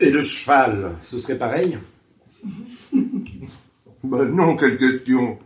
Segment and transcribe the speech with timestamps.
[0.00, 1.78] Et le cheval, ce serait pareil
[4.04, 5.38] Ben non, quelle question.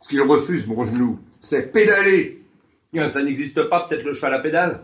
[0.00, 2.42] Ce qu'il refuse, mon genou, c'est pédaler.
[2.96, 4.82] Ah, Ça n'existe pas, peut-être le cheval à pédale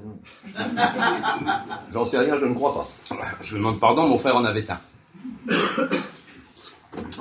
[1.91, 2.89] J'en sais rien, je ne crois pas.
[3.41, 4.81] Je vous demande pardon, mon frère en avait un.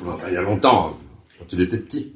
[0.07, 0.97] Enfin, il y a longtemps,
[1.37, 2.15] quand il était petit.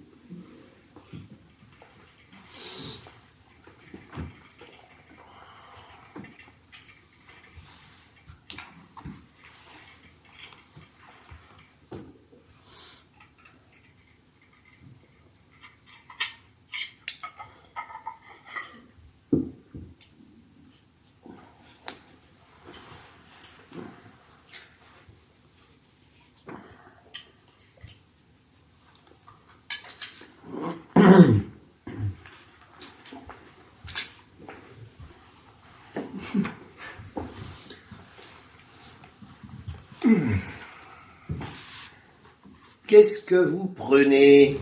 [42.87, 44.57] Qu'est-ce que vous prenez?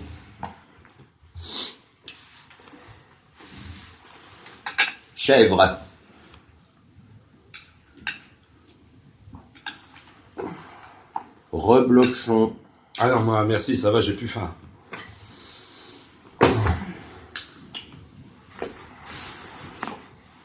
[5.16, 5.80] Chèvre.
[11.52, 12.56] Reblochon.
[13.00, 14.54] Ah non, moi, merci, ça va, j'ai plus faim.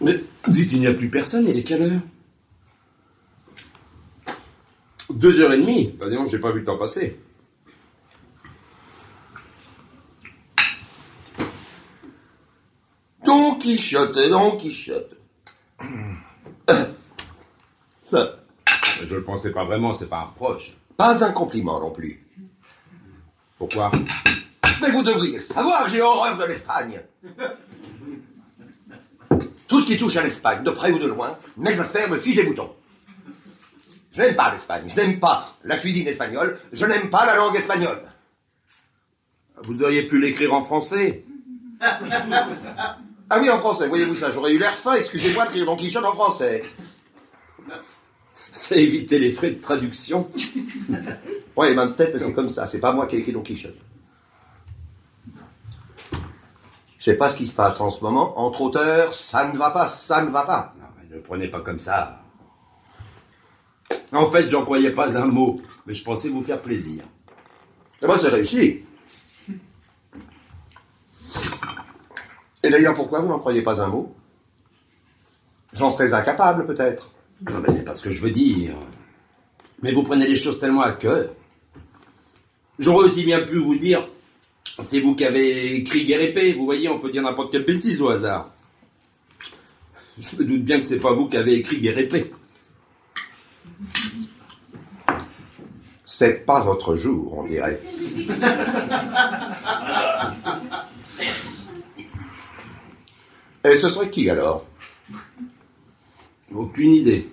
[0.02, 2.00] Mais vu qu'il n'y a plus personne, il est quelle heure?
[5.10, 7.20] Deux heures et demie Bah donc, j'ai pas vu le temps passer.
[13.24, 15.14] Don Quichotte, Don Quichotte.
[18.00, 18.36] Ça,
[19.02, 20.72] Je le pensais pas vraiment, c'est pas un reproche.
[20.96, 22.26] pas un compliment non plus.
[23.58, 23.92] Pourquoi?
[24.80, 27.00] Mais vous devriez le savoir, j'ai horreur de l'Espagne.
[29.72, 32.42] Tout ce qui touche à l'Espagne, de près ou de loin, m'exaspère, me fiche des
[32.42, 32.70] boutons.
[34.12, 37.56] Je n'aime pas l'Espagne, je n'aime pas la cuisine espagnole, je n'aime pas la langue
[37.56, 38.02] espagnole.
[39.62, 41.24] Vous auriez pu l'écrire en français.
[41.80, 46.04] Ah oui, en français, voyez-vous ça, j'aurais eu l'air fin, excusez-moi de écrire Don Quichotte
[46.04, 46.62] en français.
[48.50, 50.30] Ça éviter les frais de traduction.
[51.56, 53.78] Ouais, ben peut-être, mais c'est comme ça, c'est pas moi qui ai écrit Don Quichotte.
[57.02, 59.72] Je sais pas ce qui se passe en ce moment, entre auteurs, ça ne va
[59.72, 60.72] pas, ça ne va pas.
[60.78, 62.22] Non, mais ne le prenez pas comme ça.
[64.12, 67.02] En fait, j'employais pas un mot, mais je pensais vous faire plaisir.
[68.00, 68.84] Et moi, c'est réussi.
[72.62, 74.14] Et d'ailleurs, pourquoi vous n'en croyez pas un mot?
[75.72, 77.10] J'en serais incapable, peut-être.
[77.50, 78.76] Non, mais c'est pas ce que je veux dire.
[79.82, 81.30] Mais vous prenez les choses tellement à cœur.
[82.78, 84.06] J'aurais aussi bien pu vous dire,
[84.82, 86.54] c'est vous qui avez écrit Guerre épée.
[86.54, 88.50] Vous voyez, on peut dire n'importe quelle bêtise au hasard.
[90.18, 92.32] Je me doute bien que c'est pas vous qui avez écrit Guerre épée.
[96.06, 97.80] C'est pas votre jour, on dirait.
[103.64, 104.66] Et ce serait qui alors?
[106.52, 107.30] Aucune idée.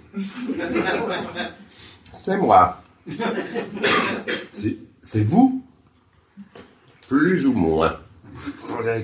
[2.12, 2.82] C'est moi,
[5.02, 5.59] c'est vous?
[7.09, 8.00] Plus ou moins.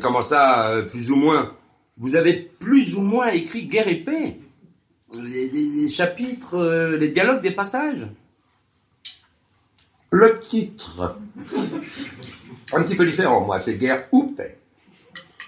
[0.01, 1.53] Comment ça, euh, plus ou moins?
[1.97, 4.39] Vous avez plus ou moins écrit Guerre épée
[5.21, 8.07] les, les- les chapitres, euh, les dialogues des passages
[10.11, 11.17] Le titre.
[12.73, 14.57] Un petit peu différent, moi, c'est guerre ou paix.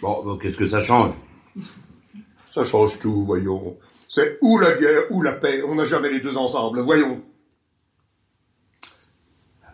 [0.01, 1.13] Bon, bon, qu'est-ce que ça change?
[2.49, 3.77] Ça change tout, voyons.
[4.07, 7.21] C'est ou la guerre ou la paix, on n'a jamais les deux ensemble, voyons.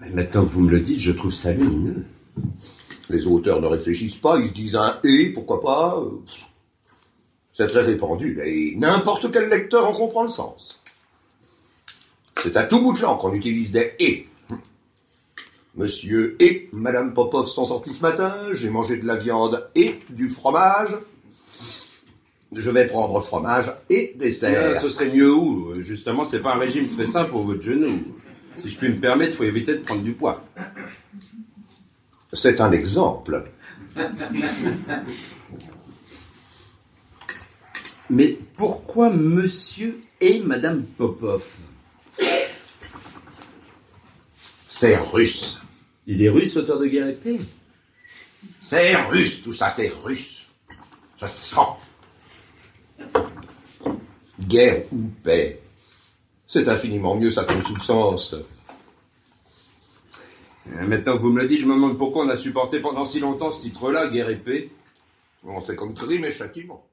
[0.02, 2.06] Mais maintenant que vous me le dites, je trouve ça lumineux.
[3.10, 6.00] Les auteurs ne réfléchissent pas, ils se disent un et, pourquoi pas.
[6.00, 6.10] euh,
[7.54, 10.80] C'est très répandu, et n'importe quel lecteur en comprend le sens.
[12.42, 14.28] C'est à tout bout de champ qu'on utilise des et.
[15.76, 20.30] Monsieur et Madame Popov sont sortis ce matin, j'ai mangé de la viande et du
[20.30, 20.98] fromage.
[22.56, 24.80] Je vais prendre fromage et dessert.
[24.80, 25.74] ce serait mieux où?
[25.82, 28.04] Justement, c'est pas un régime très simple pour votre genou.
[28.60, 30.46] Si je puis me permettre, il faut éviter de prendre du poids.
[32.34, 33.46] C'est un exemple.
[38.10, 41.60] Mais pourquoi monsieur et madame Popov?
[44.68, 45.62] C'est russe.
[46.08, 47.40] Il est russe, auteur de Guerre épée?
[48.60, 50.48] C'est russe, tout ça, c'est russe.
[51.16, 51.62] Ça se sent.
[54.42, 55.62] Guerre ou paix.
[56.46, 58.36] C'est infiniment mieux, ça tombe sous le sens.
[60.76, 63.06] Euh, Maintenant que vous me le dites, je me demande pourquoi on a supporté pendant
[63.06, 64.72] si longtemps ce titre-là, Guerre épée.
[65.44, 66.86] Bon, c'est comme crime et châtiment.